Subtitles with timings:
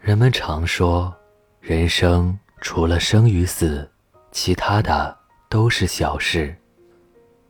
[0.00, 1.14] 人们常说，
[1.60, 3.86] 人生除了生与死，
[4.32, 5.14] 其他的
[5.50, 6.56] 都是小事。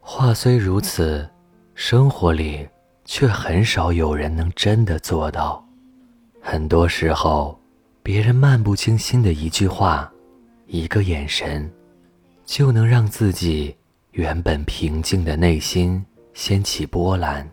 [0.00, 1.26] 话虽如此，
[1.76, 2.68] 生活里
[3.04, 5.64] 却很少有人能真的做到。
[6.40, 7.56] 很多时候，
[8.02, 10.11] 别人漫不经心的一句话、
[10.67, 11.71] 一个眼神，
[12.45, 13.77] 就能让自己
[14.11, 16.05] 原本平静的内心
[16.35, 17.48] 掀起波澜。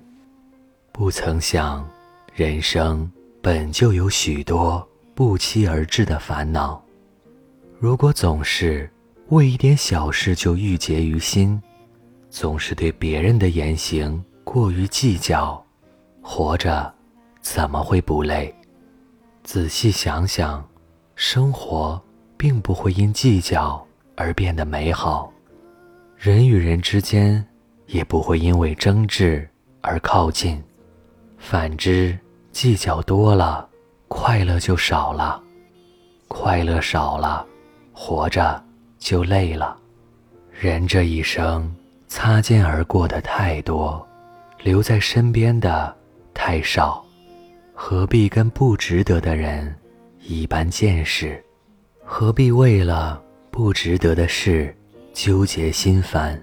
[0.91, 1.87] 不曾想，
[2.33, 3.09] 人生
[3.47, 4.85] 本就有许多
[5.15, 6.83] 不期而至的烦恼。
[7.79, 8.91] 如果总是
[9.29, 11.57] 为一点小事就郁结于心，
[12.29, 15.65] 总是对别人的言行过于计较，
[16.21, 16.93] 活着
[17.39, 18.53] 怎么会不累？
[19.45, 20.61] 仔细想想，
[21.15, 22.03] 生活
[22.35, 23.81] 并不会因计较
[24.17, 25.31] 而变得美好，
[26.17, 27.47] 人与人之间
[27.85, 30.61] 也不会因为争执而靠近。
[31.37, 32.19] 反之，
[32.57, 33.69] 计较多了，
[34.07, 35.39] 快乐就少了；
[36.27, 37.45] 快乐少了，
[37.93, 38.59] 活着
[38.97, 39.77] 就累了。
[40.51, 41.71] 人这一生，
[42.07, 44.03] 擦肩而过的太多，
[44.63, 45.95] 留在身边的
[46.33, 47.05] 太少，
[47.75, 49.75] 何必跟不值得的人
[50.23, 51.39] 一般见识？
[52.03, 53.21] 何必为了
[53.51, 54.75] 不值得的事
[55.13, 56.41] 纠结心烦？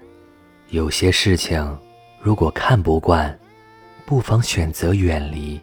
[0.69, 1.77] 有些事情，
[2.21, 3.37] 如果看不惯，
[4.05, 5.59] 不妨选择远离，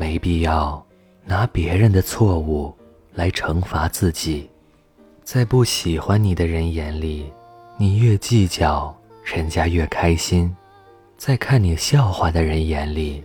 [0.00, 0.82] 没必要
[1.26, 2.74] 拿别人的错误
[3.12, 4.48] 来惩罚自己。
[5.22, 7.30] 在不喜欢你的人眼里，
[7.76, 10.48] 你越计较，人家越开心；
[11.18, 13.22] 在看你笑话的人眼里，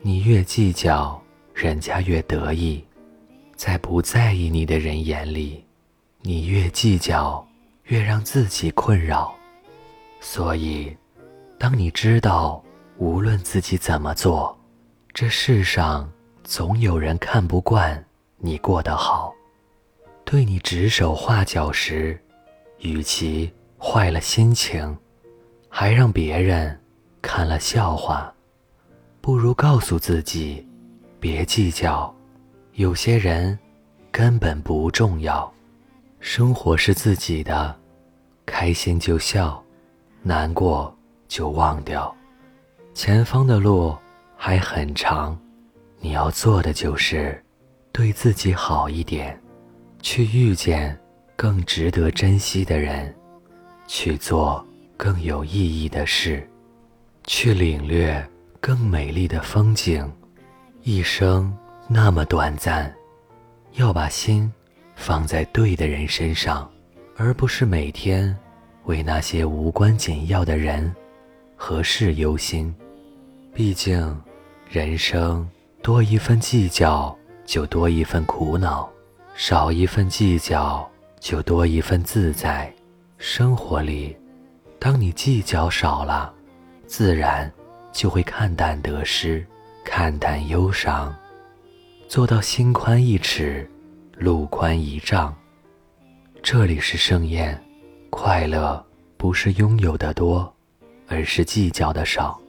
[0.00, 1.20] 你越计较，
[1.52, 2.80] 人家越得意；
[3.56, 5.64] 在不在意你的人眼里，
[6.20, 7.44] 你越计较，
[7.86, 9.34] 越让自己困扰。
[10.20, 10.96] 所以，
[11.58, 12.62] 当你知道。
[12.98, 14.56] 无论自己怎么做，
[15.14, 16.10] 这世上
[16.42, 18.02] 总有人看不惯
[18.38, 19.34] 你过得好，
[20.24, 22.18] 对你指手画脚时，
[22.78, 24.96] 与其坏了心情，
[25.68, 26.80] 还让别人
[27.20, 28.32] 看了笑话，
[29.20, 30.66] 不如告诉自己，
[31.20, 32.12] 别计较，
[32.72, 33.58] 有些人
[34.10, 35.52] 根本不重要，
[36.20, 37.78] 生活是自己的，
[38.46, 39.62] 开心就笑，
[40.22, 40.96] 难过
[41.28, 42.12] 就忘掉。
[42.94, 43.94] 前方的路
[44.44, 45.38] 还很长，
[46.00, 47.40] 你要做的就是
[47.92, 49.40] 对自己好一点，
[50.00, 50.98] 去遇见
[51.36, 53.14] 更值得珍惜的人，
[53.86, 54.66] 去做
[54.96, 56.44] 更有意义的事，
[57.22, 58.20] 去领略
[58.60, 60.12] 更美丽的风景。
[60.82, 62.92] 一生那么短暂，
[63.74, 64.52] 要把心
[64.96, 66.68] 放在对的人身上，
[67.16, 68.36] 而不是每天
[68.86, 70.92] 为那些无关紧要的人
[71.54, 72.74] 和事忧心。
[73.54, 74.20] 毕竟，
[74.72, 75.46] 人生
[75.82, 78.88] 多一份计较，就多一份苦恼；
[79.34, 80.90] 少一份计较，
[81.20, 82.72] 就多一份自在。
[83.18, 84.16] 生活里，
[84.78, 86.32] 当你计较少了，
[86.86, 87.52] 自然
[87.92, 89.46] 就会看淡得失，
[89.84, 91.14] 看淡忧伤，
[92.08, 93.70] 做到心宽一尺，
[94.16, 95.36] 路宽一丈。
[96.42, 97.62] 这里是盛宴，
[98.08, 98.82] 快乐
[99.18, 100.50] 不是拥有的多，
[101.08, 102.40] 而是计较的少。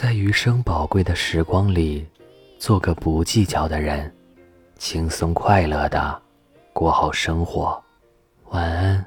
[0.00, 2.06] 在余生宝贵的时光里，
[2.56, 4.14] 做个不计较的人，
[4.76, 6.22] 轻松快乐的
[6.72, 7.82] 过好生活。
[8.50, 9.04] 晚安。